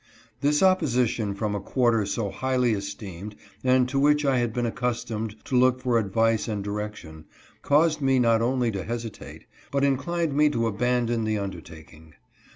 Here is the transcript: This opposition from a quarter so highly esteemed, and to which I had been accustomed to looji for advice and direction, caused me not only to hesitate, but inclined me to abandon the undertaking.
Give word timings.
This 0.39 0.63
opposition 0.63 1.35
from 1.35 1.53
a 1.53 1.59
quarter 1.59 2.07
so 2.07 2.31
highly 2.31 2.73
esteemed, 2.73 3.35
and 3.63 3.87
to 3.87 3.99
which 3.99 4.25
I 4.25 4.39
had 4.39 4.51
been 4.51 4.65
accustomed 4.65 5.35
to 5.45 5.55
looji 5.55 5.79
for 5.79 5.99
advice 5.99 6.47
and 6.47 6.63
direction, 6.63 7.25
caused 7.61 8.01
me 8.01 8.17
not 8.17 8.41
only 8.41 8.71
to 8.71 8.83
hesitate, 8.83 9.45
but 9.69 9.83
inclined 9.83 10.33
me 10.35 10.49
to 10.49 10.65
abandon 10.65 11.23
the 11.23 11.37
undertaking. 11.37 12.15